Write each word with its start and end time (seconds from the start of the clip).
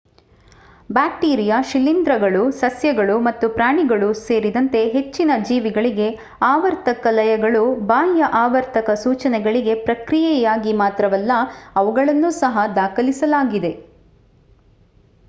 bacteria 0.89 1.57
ಶಿಲೀಂಧ್ರಗಳು 1.63 2.43
ಸಸ್ಯಗಳು 2.59 3.15
ಮತ್ತು 3.19 3.45
ಪ್ರಾಣಿಗಳು 3.49 4.07
ಸೇರಿದಂತೆ 4.21 4.81
ಹೆಚ್ಚಿನ 4.89 5.31
ಜೀವಿಗಳಿಗೆ 5.43 6.07
ಆವರ್ತಕ 6.45 7.13
ಲಯಗಳು 7.13 7.61
ಬಾಹ್ಯ 7.85 8.29
ಆವರ್ತಕ 8.41 8.95
ಸೂಚನೆಗಳಿಗೆ 9.03 9.75
ಪ್ರತಿಕ್ರಿಯೆಯಾಗಿ 9.85 10.73
ಮಾತ್ರವಲ್ಲ 10.81 11.35
ಅವುಗಳನ್ನು 11.75 12.31
ಸಹ 12.41 12.65
ದಾಖಲಿಸಲಾಗಿದೆ 12.75 13.73